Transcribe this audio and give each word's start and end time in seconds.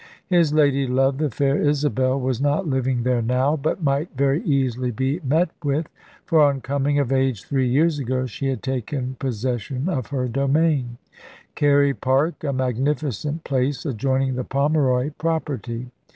His 0.25 0.51
lady 0.51 0.87
love, 0.87 1.19
the 1.19 1.29
fair 1.29 1.55
Isabel, 1.61 2.19
was 2.19 2.41
not 2.41 2.67
living 2.67 3.03
there 3.03 3.21
now, 3.21 3.55
but 3.55 3.83
might 3.83 4.09
very 4.17 4.41
easily 4.41 4.89
be 4.89 5.19
met 5.23 5.49
with; 5.63 5.89
for 6.25 6.41
on 6.41 6.59
coming 6.59 6.97
of 6.97 7.11
age 7.11 7.43
three 7.43 7.67
years 7.67 7.99
ago, 7.99 8.25
she 8.25 8.47
had 8.47 8.63
taken 8.63 9.15
possession 9.19 9.87
of 9.87 10.07
her 10.07 10.27
domain, 10.27 10.97
"Carey 11.53 11.93
Park," 11.93 12.43
a 12.43 12.51
magnificent 12.51 13.43
place 13.43 13.85
adjoining 13.85 14.33
the 14.33 14.43
Pomeroy 14.43 15.11
property. 15.19 15.91